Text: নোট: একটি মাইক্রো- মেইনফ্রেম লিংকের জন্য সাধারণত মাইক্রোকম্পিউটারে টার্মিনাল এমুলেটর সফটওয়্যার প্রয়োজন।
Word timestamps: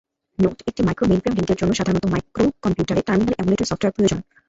নোট: 0.39 0.57
একটি 0.69 0.81
মাইক্রো- 0.83 1.09
মেইনফ্রেম 1.09 1.35
লিংকের 1.37 1.59
জন্য 1.61 1.71
সাধারণত 1.75 2.05
মাইক্রোকম্পিউটারে 2.13 3.01
টার্মিনাল 3.07 3.35
এমুলেটর 3.37 3.69
সফটওয়্যার 3.69 3.95
প্রয়োজন। 3.95 4.19